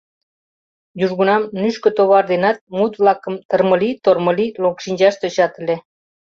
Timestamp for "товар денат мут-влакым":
1.97-3.35